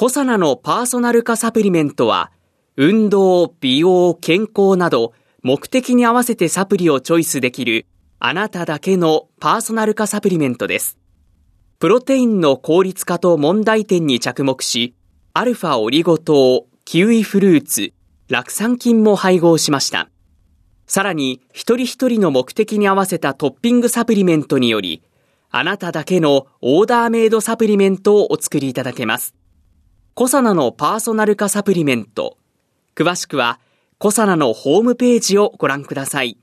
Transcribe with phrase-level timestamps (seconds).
[0.00, 2.32] コサナのパーソナル化サプリメントは
[2.78, 7.84] 運動、美容、健康など目的に合わせてサプリをチョイスできる
[8.18, 10.96] あなただけのパーソナル化サプリメントです。
[11.80, 14.94] プロテインの効率化と問題点に着目し、
[15.34, 17.92] アルファオリゴ糖、キウイフルーツ、
[18.30, 20.08] 酪酸菌も配合しました。
[20.86, 25.02] さらに、一人一人の目的に合わせたトッピングサプリメントにより、
[25.50, 29.34] あなただけのオーダーメイドサプリメントをお作りいただけます。
[30.14, 32.36] コサナのパーソナル化サプリメント。
[32.94, 33.58] 詳しくは、
[33.98, 36.36] コサナのホームページをご覧ください。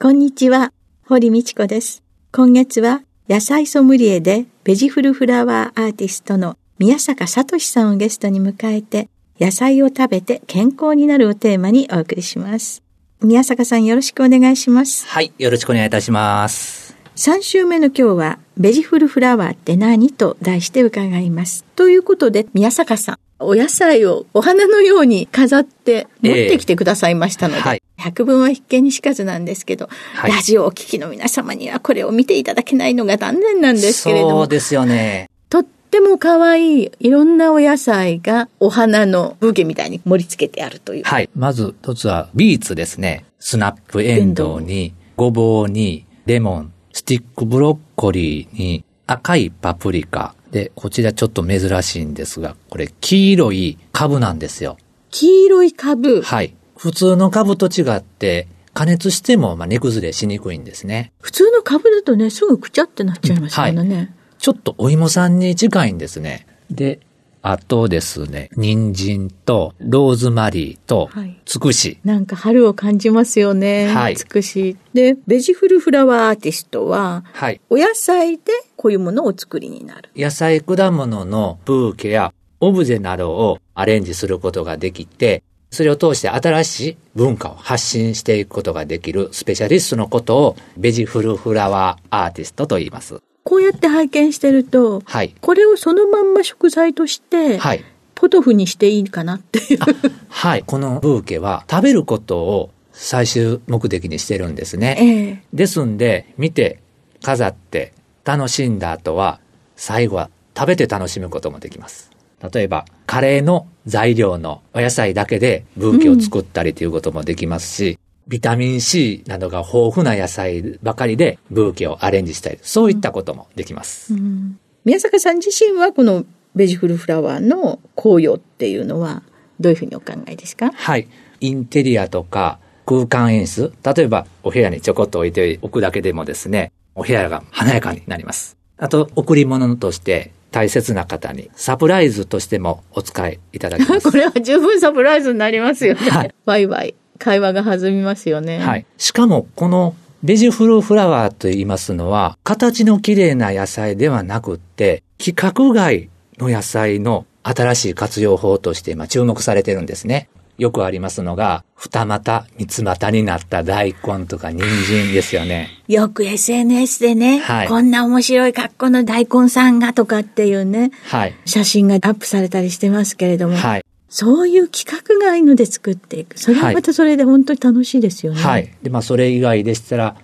[0.00, 0.72] こんにちは、
[1.06, 2.02] 堀道子です。
[2.32, 12.82] 今月は野菜ソムリエでベジフルフラワーアーティストの宮坂聡さんをゲストに迎えて、野菜を食べて健康になるをテーマにお送りします。
[13.20, 15.06] 宮坂さんよろしくお願いします。
[15.06, 16.91] はい、よろしくお願いいたします。
[17.24, 21.62] 3週目の今日は、ベジフルフラワーって何と題して伺います。
[21.76, 34.38] ということで、宮坂さん、お野菜をお花のように飾って持ってきてくださいましたので、えーはい、百聞は必見にしかずなんですけど、はい、ラジオをお聞きの皆様にはこれを見ていただけないのが残念なんですけれども。
[34.40, 35.30] そうですよね。
[35.48, 41.04] とっても可愛いいろんなお野菜がお花のブーケみたいに盛り付けてあるという。
[41.04, 41.30] はい。
[41.36, 43.26] まず一つはビーツですね。
[43.38, 50.34] スナップエンドウに、ごぼうに、レモン、スティックブロッコリーに、赤いパプリカ。
[50.50, 54.76] で、こちらちょっと珍しいんですが、これ黄色い株なんですよ。
[55.10, 56.54] 黄色い株はい。
[56.76, 61.12] 普通の株と違って、加熱してもまあ値崩れしにくいんですね。
[61.20, 64.08] 普通の株だとね、すぐくちゃってなっちゃいますからね、はい。
[64.38, 66.46] ちょっとお芋さんに近いんですね。
[66.70, 67.00] で、
[67.42, 71.10] あとですね、人参とローズマリーと
[71.44, 73.88] つくし、はい、なんか春を感じますよね。
[73.88, 74.16] はい。
[74.16, 74.76] つくし。
[74.94, 77.60] で、ベジフルフラワーアーティストは、はい。
[77.68, 78.44] お野菜で
[78.76, 80.10] こういうものをお作りになる。
[80.16, 85.42] 野菜果物のブーケやオブジェなどをアレンジすることができて、
[85.72, 93.20] それを通して新しい文化を発信していくことができるスペシャリストのことをベジフルフラワーアーティストと言います。
[93.44, 97.84] こうやって拝見してると、はい、これをそのまんま食材として、はい、
[98.22, 99.80] ポトフにしていいかなっていう。
[100.28, 100.62] はい。
[100.64, 105.42] このブーケは食べることを最終目的にしてるんですね。
[105.52, 106.78] えー、ですんで、見て、
[107.20, 107.92] 飾って、
[108.24, 109.40] 楽しんだ後は、
[109.74, 112.12] 最後は食べて楽しむこともできます。
[112.52, 117.98] 例えば、カレーの材料のお野菜だけでブーケを作ったりということもできますし、うん、
[118.28, 124.14] ビタミン C などが豊富な野菜ばかりでブーケをアレンジしたり、そういったこともできます。
[124.14, 126.24] うんうん、宮坂さん自身はこの
[126.54, 129.22] ベジフルフラワーの紅葉っていうのは
[129.58, 130.70] どういうふうにお考えですか？
[130.72, 131.08] はい。
[131.40, 138.56] インテリアとか空間演出、例えばお部屋にちょこっと置いておくだけでもですね、お部屋が華やかになります。
[138.76, 144.10] あと、贈り物として大切な方にサプライズとしてもお使いいただきます。
[144.10, 146.00] これは十分サプライズになりますよね。
[146.10, 146.34] はい。
[146.44, 146.94] ワイワイ。
[147.22, 148.58] 会話が弾みますよね。
[148.58, 148.86] はい。
[148.98, 149.94] しかも、この
[150.24, 160.28] ベジフルフラワーと言いますのは、形の綺麗な野菜ではなくって、規格外の野菜の新しい活用法として今注目されてるんですね。
[160.58, 165.70] よくありますのが、二股、三つ股になった大根とか人参ですよね。
[165.88, 176.38] よく SNS でね、はい、こんな面白い格好の大根さんがとかっていうね、はい、写真がアップされたりしてますけれども、はい、そういう規格外ので作っていく。
[176.38, 178.42] それはまたそれで本当に楽しいですよね。
[178.42, 178.70] はい。
[178.82, 180.16] で、まあそれ以外でしたら、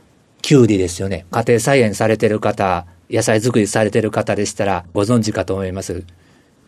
[0.43, 1.25] キュウリですよね。
[1.31, 6.05] 家庭菜園されてる方、野菜作りされてる方でしたらご存知かと思います。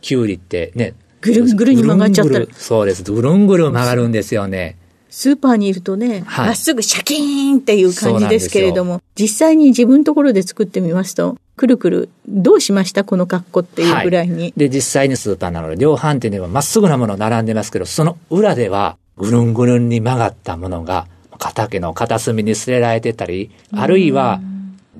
[0.01, 2.55] キュウリってね、ぐるんぐるに曲がっちゃった。
[2.55, 3.03] そうです。
[3.03, 4.79] ぐるんぐる曲がるんですよね。
[5.11, 14.43] スーパーにいるとね、ま、はい、っすぐシャキーンっていう感じですけれども、実際に自分のところで作ってみますと、くるくる、どうしましたこの格好っていうぐらいに。
[14.45, 21.07] はい、で、実際にスーパーなので、量販店ではまっすぐなもの並んでますけど、その裏では、ぐるんぐるんに曲がったものが、
[21.39, 24.41] 畑の片隅に捨てられてたり、あるいは、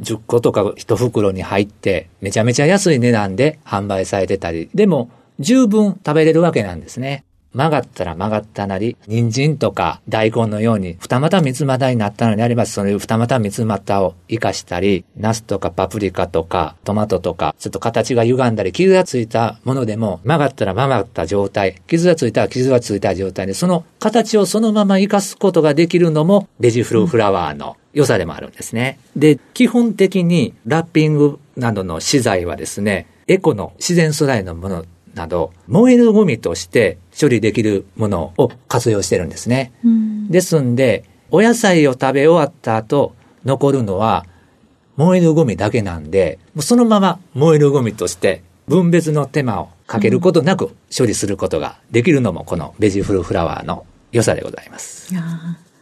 [0.03, 5.09] 10個とか1袋に入って、めちゃめちゃ安い値段で販売されてたり、でも、
[5.39, 7.25] 十分食べれるわけなんですね。
[7.53, 28.99] 曲がったら曲がったなり、人参とか大根のように二股三つ股になったのであれば、その二股三つ股を活かしたり、ナスとかパプリカとかトマトとか、ちょっと形が歪んだり、傷がついたものでも、曲がったら曲がった状態、傷がついたら傷がついた状態で、その形をそのまま活かすことができるのも、ベジフルフラワーの良さでもあるんですね。
[29.17, 34.85] で、基本的にラッピングなどの資材はですね、エコの自然素材のもの
[35.15, 39.73] など、燃えるゴミとして処理できるものを活用してるんですね。
[40.31, 43.15] ですんで、お野菜を食べ終わった後、
[43.45, 44.27] 残るのは
[44.97, 55.13] 燃えるゴミだけなんで、そのまま燃えるゴミとして分別の手間をかけることなく処理することができるのもこのベジフルフラワーの良さでございます。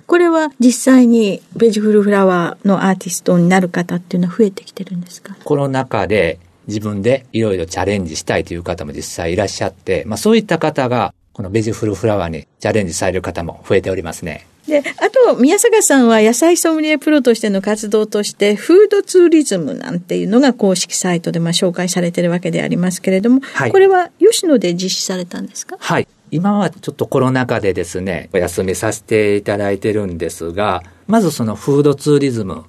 [0.06, 5.36] これは実際にベジフルフラワーのアーティストになる方っていうのは増えてきてるんですか？
[5.44, 14.46] コロナ禍で自分でいろいろチャレンジしたいという方も実際いらっしゃって、まあそういった方が、このベジフルフラワーにチャレンジされる方も増えておりますね。
[14.66, 25.76] で、あと、宮坂さんは野菜ソムリエプロとしての活動として、フードツーリズムなんていうのが公式サイトでまあ紹介されてるわけでありますけれども、はい、これは吉野で実施されたんですか？
[25.80, 26.08] はい。
[26.30, 32.64] 今はちょっとコロナ禍でですね、お休みさせていただいてるんですが、まずそのフードツーリズム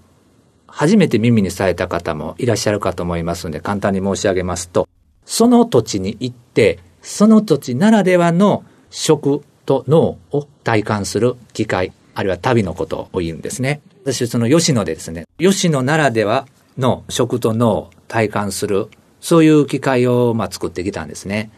[0.80, 4.88] 初めて耳にされた方もいらっしゃるかと思いますので、簡単に申し上げますと、
[5.26, 13.82] その土地に行って、その土地ならではの食と脳を体感する機会、あるいは旅のことを言うんですね。
[14.06, 16.48] 私、その吉野でですね、吉野ならでは
[16.78, 18.88] の食と脳を体感する、
[19.20, 21.52] そういう機会をまあ作ってきたんですね。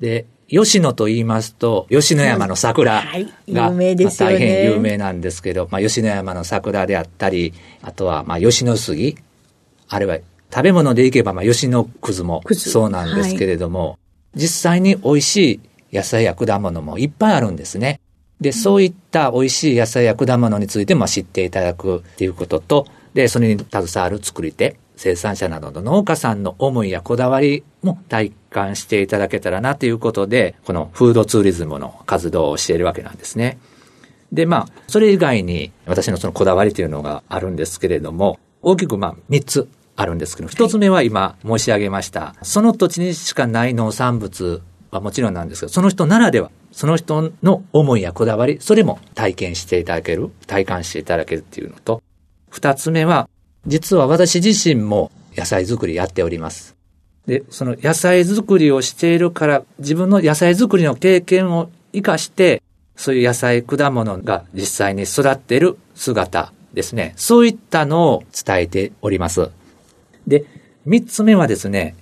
[0.00, 3.04] で、吉野と言いますと、吉野山の桜
[3.48, 9.16] が、大変有名なんですけど、まあ、吉野山の桜であったり、あとは、まあ、吉野杉、
[9.88, 10.18] あるいは
[10.52, 13.94] 食べ物でいけば、まあ、吉野くずもそうなんですけれども、は
[14.34, 15.60] い、実際に美味し
[15.92, 18.00] い野菜や果物もいっぱいあるんですね。
[18.40, 33.58] で、そういった美味しい野菜や果物についても知っていただくっていうことと、で、それに携わる作り手、生産者などの農家さんの思いやこだわりも体感していただけたらなということで、このフードツーリズムの活動をしているわけなんですね。
[34.30, 44.60] で、まあ、それ以外に私のそのこだわりというのがあるんですけれども、大きくまあ3つあるんですけど、1つ目は今申し上げました、その土地にしかない農産物
[44.90, 52.02] はもちろんなんですけど、その人ならでは、その人の思いやこだわり、それも体験していただける、体感していただけるっていうのと、
[52.52, 53.30] 2つ目は、
[53.66, 56.76] 実は私自身も野菜作りやっております。
[57.26, 62.62] で、その野菜作りをしているから、自分の野菜作りの経験を活かして、
[62.96, 67.12] そういう野菜、果物が実際に育っている姿ですね。
[67.16, 69.50] そういったのを伝えております。
[70.26, 70.44] で、
[70.84, 71.94] 三つ目はですね、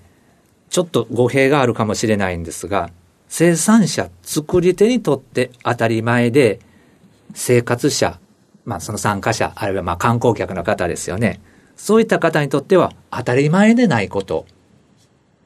[0.71, 2.91] ちょっと語弊があるかもしれないんですが、
[3.29, 6.61] 生産者、作り手にとって当たり前で、
[7.35, 8.19] 生活者、
[8.65, 11.41] まあその参加者、あるいはまあ観光客の方ですよね。
[11.79, 14.45] そういった方にとっては当たり前でないこと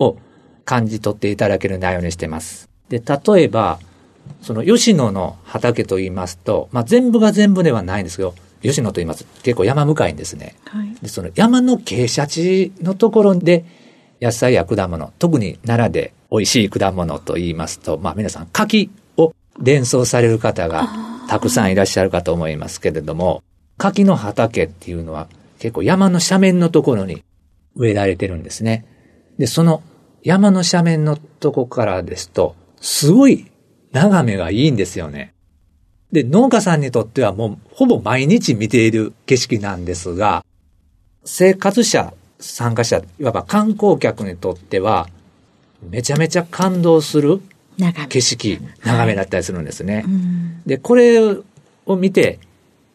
[0.01, 0.17] を
[0.65, 2.69] 感じ取っていただける内容にしています。
[2.89, 3.79] で、例えば、
[4.41, 9.25] その吉野の畑と言いますと、まあ全部が全部ではないんですけど、吉野と言います。
[9.43, 10.57] 結構山向かいんですね。
[10.65, 13.65] はい、で、その山の傾斜地のところで、
[14.21, 20.89] 野菜や果物、特に奈良で美味しい果物と言いますと、まあ皆さん柿を連想される方が
[21.29, 23.43] たくさんいらっしゃるかと思いますけれども、
[23.77, 25.29] 柿の畑っていうのは
[25.63, 27.23] 結構山の斜面のところに
[27.77, 28.85] 植えられてるんですね。
[29.39, 29.81] で、その
[30.25, 33.47] 山の斜面のとこからですと、すごい
[33.93, 35.35] 眺めがいいんですよね。
[36.11, 40.45] で、農家さんにとってはもうほぼ毎日見ている景色なんですが、
[41.25, 45.09] 生活者、参加者、いわば観光客にとっては、
[45.89, 47.41] めちゃめちゃ感動する
[48.09, 49.95] 景色、眺めだったりするんですね。
[49.95, 50.05] はい
[50.67, 51.21] で、これ
[51.87, 52.41] を見て、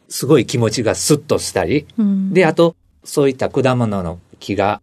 [0.10, 4.82] すごい気持ちがスッとしたり、うん、で、あと、そういった果物の木が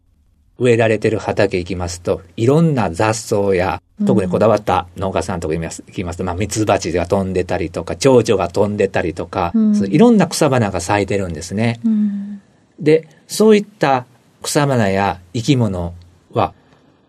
[0.59, 5.61] 植えられてる畑行きますと、いろんな雑草や、特にこだわった農家さんとか行
[5.93, 6.19] きます。
[6.19, 11.81] と、まあ、蜜蜂が飛んでたりとか、蝶々が飛んでたりとか、うん、いろんな草花が咲いてるんですね。
[11.85, 12.43] うん、
[12.81, 14.07] で、そういった
[14.43, 15.95] 草花や生き物
[16.33, 16.55] は、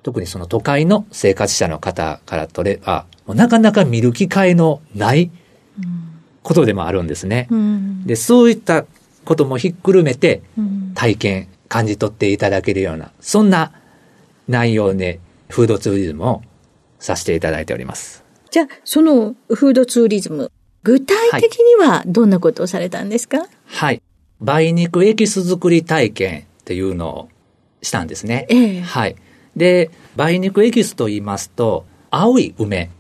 [0.03, 5.31] 特にその都会の生活者の方からとれば、なかなか見る機会のない
[6.45, 7.47] ことでもあるんですね。
[7.49, 8.85] うん、で、そういった
[9.25, 10.43] こともひっくるめて、
[10.93, 13.71] 体験、感じ取っていただけるような、そんな
[14.47, 16.43] 内容で、フードツーリズムを
[16.99, 18.23] させていただいております。
[18.51, 20.51] じゃあ、そのフードツーリズム、
[20.83, 23.47] 具体的にはどんなことをされたんですか？
[23.65, 24.03] はい。
[24.39, 27.29] 梅肉エキス作り体験っていうのを
[27.81, 28.45] したんですね。
[28.49, 29.15] ええ、はい。
[29.55, 32.91] で、梅肉エキスと言いますと、青い梅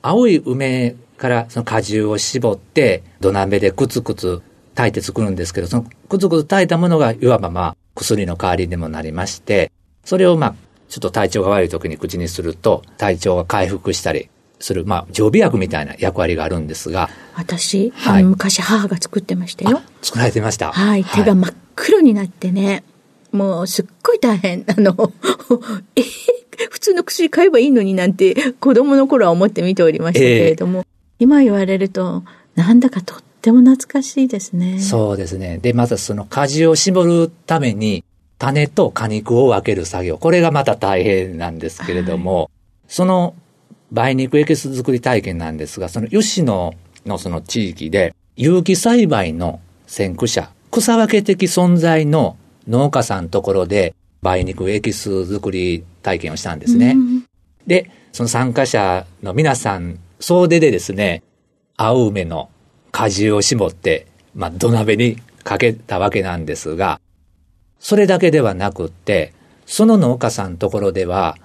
[0.00, 0.94] 青い梅
[1.24, 4.42] からその果汁を絞って、土鍋でくつくつ
[4.74, 9.72] 炊いて作るんですけど、そのくつくつ炊いたものがいわばまあ薬の代わりにもなりまして、
[10.04, 10.54] それをまあ
[10.90, 14.28] ちょっと体調が悪い時に口にすると体調が回復したり
[14.60, 17.08] する、まあ常備薬みたいな役割があるんですが。
[17.36, 19.80] 私、はい、昔母が作ってましたよ。
[20.02, 20.72] 作られてました。
[20.72, 22.84] はい、手が真っ黒になってね。
[23.32, 24.62] もうすっごい大変。
[24.68, 25.10] あの、
[25.96, 26.02] え
[26.70, 30.86] 普通の薬買えばいいのになんて子供の頃は思って見ておりましたけれども、えー、
[31.18, 34.78] 今言われるとなんだかとっても懐かしいですね。
[34.80, 35.58] そうですね。
[35.58, 38.04] で、まずその果汁を絞るために
[38.38, 40.18] 種と果肉を分ける作業。
[40.18, 42.48] これがまた大変なんですけれども、はい、
[42.88, 43.34] その
[43.92, 46.74] 梅肉エキス作り体験なんですが、その吉野
[47.06, 56.92] のその地域で有機栽培の先駆者、草分け的存在の農家さんのところで梅肉エキス作り体験をしたんですね。
[56.92, 57.24] うん、
[57.66, 61.22] で、その参加者の皆さん、総出でですね、
[61.76, 62.48] 青梅の
[62.92, 66.98] 果汁を絞って、まあ、土鍋にかけたわけなんですが、
[67.78, 69.34] それだけではなくって、
[69.66, 71.36] その農家さんのところでは、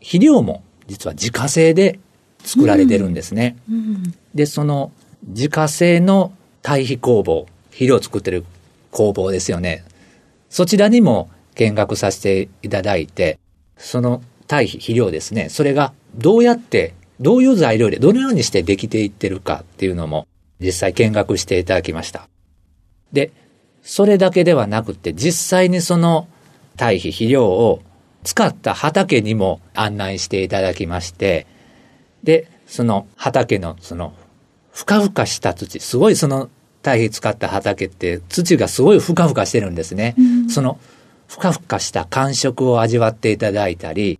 [0.00, 1.98] 肥料も実は自家製で
[2.44, 3.56] 作られてるんですね。
[3.70, 4.92] うんうん、で、その
[5.28, 8.44] 自家製の堆肥工房、肥料を作ってる
[8.90, 9.82] 工房ですよね。
[10.50, 13.38] そちらにも見学させていただいて、
[13.78, 15.48] その堆肥、肥料ですね。
[15.48, 20.26] それがどうやって、どういう材料でどのようにしてできていってるかっていうのも
[20.60, 22.28] 実際見学していただきました。
[23.12, 23.32] で、
[23.82, 26.28] それだけではなくて実際にその
[26.76, 27.82] 堆肥、肥料を
[28.24, 31.46] 使った畑にも案内していただきまして、
[32.22, 34.12] で、その畑のその
[34.72, 36.50] ふかふかした土、すごいその
[36.82, 40.14] 堆肥使った畑って土がすごいふかふかしてるんですね。
[40.18, 40.78] うん、その
[41.28, 44.18] ふかふかした感触を味わっていただいたり、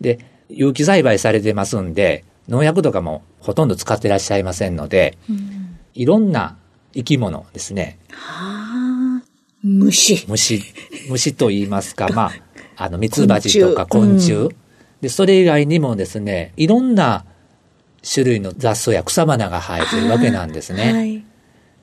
[0.00, 6.56] で、有機栽培されてますんで、農薬とかもほとんど使ってらっしゃいませんので、うん、いろんな
[6.94, 7.98] 生き物ですね。
[8.10, 9.22] はあ、
[9.62, 10.24] 虫。
[10.28, 10.62] 虫。
[11.08, 12.30] 虫と言いますか、 ま
[12.76, 14.32] あ、あの、ミツバチとか昆虫。
[14.32, 14.48] うん、
[15.00, 17.24] で、それ以外にもですね、いろんな
[18.08, 20.92] 種類の雑草や草花が生えてるわけなんですね。
[20.92, 21.24] はい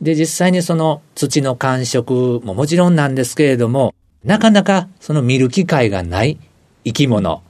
[0.03, 6.39] で、実際にその土の感触ももちろんなんですけれども、なかなかその見る機会がない
[6.83, 7.41] 生き物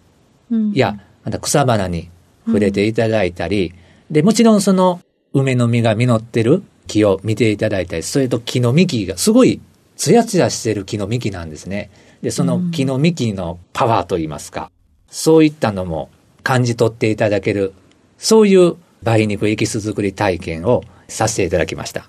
[0.74, 2.10] や、また草花に
[2.46, 3.74] 触れていただいたり、
[4.10, 5.02] で、もちろんその
[5.34, 9.62] 梅の実が実ってる木を見ていただいたり、それと木の幹がすごい
[9.96, 11.90] ツヤツヤしてる木の幹なんですね。
[12.22, 14.72] で、その木の幹のパワーといいますか、
[15.10, 16.10] そういったのも
[16.44, 17.74] 感じ取っていただける、
[18.18, 22.06] そういう梅肉エキス作り体験をさせていただきました。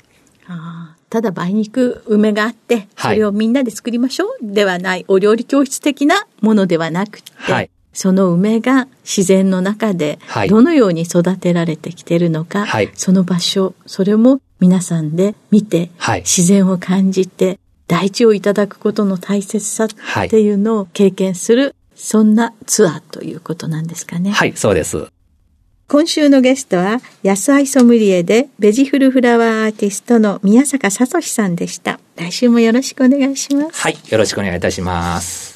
[1.10, 24.30] ただ梅肉梅があってそれをみんなで作りましょう、はい、ではないお料理教室的なものではなくて、はい、その梅が自然の中でどのように育てられてきているのか、はい、その場所それも皆さんで見て、自然を感じて大地をいただくことの大切さっていうのを経験する、そんなツアーということなんですかね。
[24.30, 25.06] はい、そうです。
[25.86, 32.00] 今週のゲストは、野菜ソムリエでベジフルフラワーアーティストの宮坂聡さんでした。
[32.16, 33.82] 来週もよろしくお願いします。
[33.82, 35.53] はい、よろしくお願いいたします。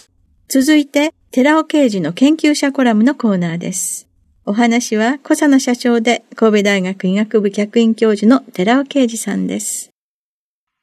[0.50, 4.08] 続いて、寺尾啓二の研究者コラムのコーナーです。
[4.46, 9.90] お話は、コサナ社長で神戸大学医学部客員教授の寺尾啓二さんです。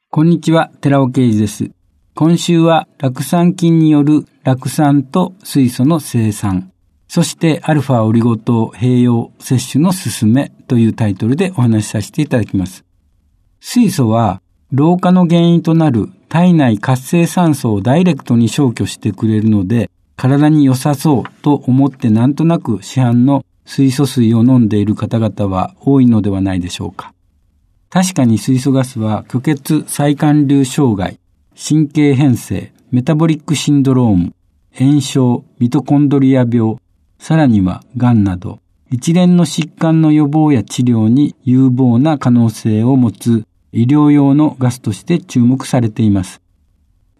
[0.08, 1.68] こんにちは、寺尾啓二です。
[2.14, 6.70] 今週は、酪酸菌による酪酸と水素の生産、
[7.08, 12.84] そしてアルファオリゴ糖併用摂取の進めというタイトルでお話しさせていただきます。
[13.58, 27.14] 水素は老化の原因となる体内活性酸素をダイレクトに消去してくれるので体に良さそうと思ってなんとなく市販の水素水を飲んでいる方々は多いのではないでしょうか。
[27.88, 31.18] 確かに水素ガスは虚血再管流障害、
[31.56, 34.34] 神経変性、メタボリックシンドローム、
[34.74, 36.76] 炎症、ミトコンドリア病、
[37.18, 38.58] さらには癌など、
[38.90, 46.40] 一連の疾患の予防や治療に有望な可能性を持つ医療用のガスとして注目されています。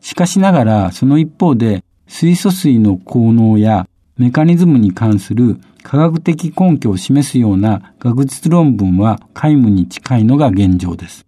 [0.00, 11.26] しかしながら、その一方で、水素水の効能やメカニズムに関する科学的根拠を示すような学術論文は皆無に近いのが現状です。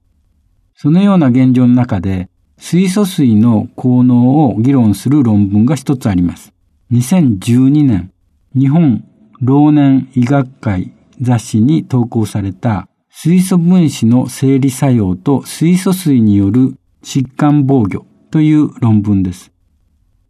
[0.75, 6.53] そのような現状の中で、水素水の効能を議論する論文が一つあります。
[6.93, 8.13] 2012年、
[8.55, 9.05] 日本
[9.41, 19.51] 老年医学会雑誌に投稿された水素分子の生理作用と水素水による疾患防御という論文です。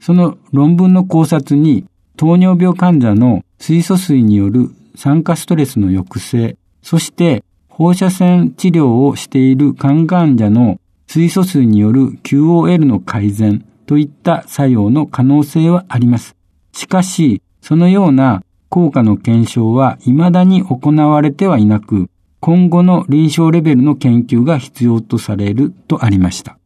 [0.01, 16.37] その論文の考察に糖尿病患者の水素水による酸化ストレスの抑制、そして放射線治療をしている肝患者の水素水による QOL の改善といった作用の可能性はあります。
[16.73, 22.11] しかし、そのような効果の検証は未だに行われてはいなく、
[22.49, 26.59] 今後の臨床レベルの研究が必要とされるとありました。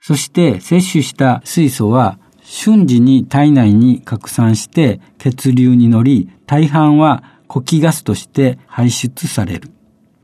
[0.00, 9.70] そして摂取した水素は瞬時に体内に拡散して血流に乗り、大半は呼気ガスとして排出される。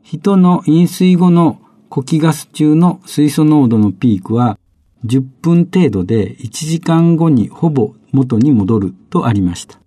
[0.02, 4.58] 人の飲水後の呼気ガス中の水素濃度のピークは
[5.04, 9.77] 10分程度で1時間後にほぼ元に戻るとありました。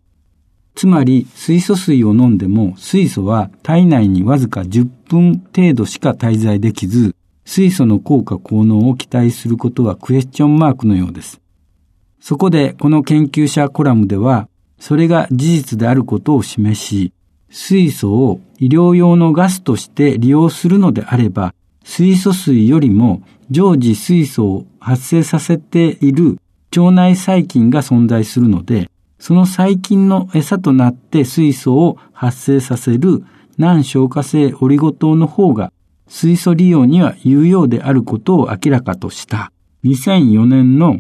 [0.76, 11.42] つまり水素水を飲んでも水素は体内にわずか10分程度しか滞在できず、水素の効果効能を期待することはクエスチョンマークのようです。
[12.20, 14.48] そこでこの研究者コラムでは、
[14.80, 17.14] それが事実であることを示し、
[17.50, 26.38] 水素を医療用のガスとして利用するのであれば、水素水よりも常時水素を発生させている
[26.76, 28.91] 腸内細菌が存在するので、
[29.22, 33.24] その細菌の餌となって水素を発生させる
[33.56, 35.72] 難消化性オリゴ糖の方が
[36.08, 39.52] 水素利用には有用であることを明らかとした
[39.86, 40.98] 2004年の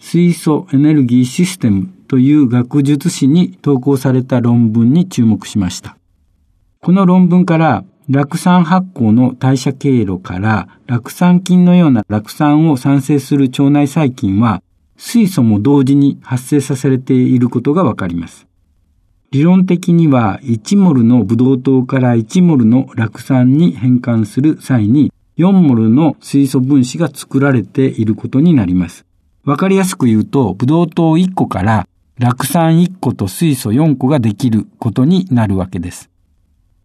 [0.00, 5.96] 水素エネルギーシステムという学術誌に投稿された論文に注目しました。
[6.80, 14.62] この論文から酪酸発酵の代謝経路から酪酸菌のような酪酸を産生する腸内細菌は
[14.96, 18.46] 水素も同時に発生させていることがわかります。
[19.30, 29.04] 理論的には1モルのブドウ糖から1モルの酪酸に変換する際に4モルの水素分子が作られていることになります。
[29.44, 36.10] わかりやすく言うと、ブドウ糖1個から酪酸1個と水素4個ができることになるわけです。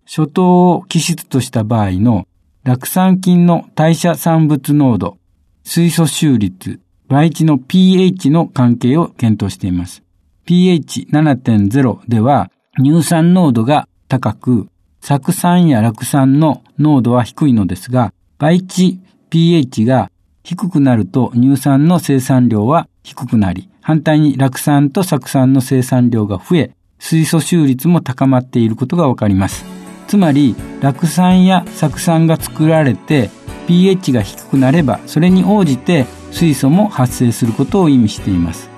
[0.05, 2.27] 初糖を基質とした場合の
[2.63, 5.17] 酪酸菌の代謝産物濃度、
[5.63, 10.03] 水素収率、倍値の pH の関係を検討しています。
[10.45, 14.67] pH7.0 では乳酸濃度が高く、
[15.01, 20.11] 酢酸や酪酸の濃度は低いのですが、倍値 pH が
[20.43, 29.65] 低くなると乳酸の生産量は低くなり、反対に酪酸と酢酸の生産量が増え、水素収率も高まっていることがわかります。
[30.07, 33.29] つまり、酪酸や酢酸が作られて
[33.69, 38.69] pH が低くなれば、それに応じて水素も発生することを意味しています。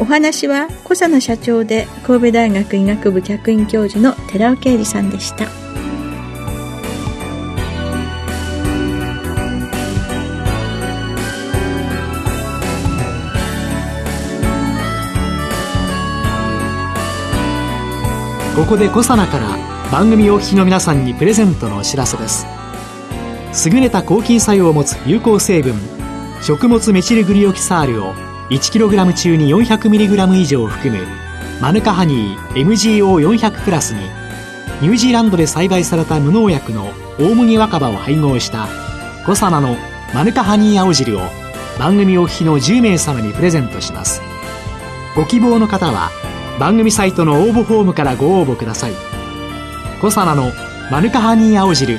[0.00, 5.44] お話は小佐野社長で神戸大学医学部客員教授の寺尾啓二さんでした
[18.56, 22.46] ここで小佐奈から番組お聞きの皆さんにプレゼントのお知らせです
[23.52, 25.74] 優れた抗菌作用を持つ有効成分
[26.40, 28.14] 食物メチルグリオキサールを
[28.50, 31.04] 1kg 中に 400mg 以上含む
[31.60, 34.00] マヌカハニー MGO400 プラスに
[34.80, 38.68] ニュージーランドで栽培された無農薬の大麦若葉を配合した
[39.26, 39.76] コサナの
[40.14, 41.22] マヌカハニー青汁を
[41.78, 44.22] 番組お聞きの10名様にプレゼントします
[45.14, 46.10] ご希望の方は
[46.58, 48.92] 番組サイトの応募フォームからご応募ください
[50.00, 50.50] コサナの
[50.90, 51.98] マヌカハニー青汁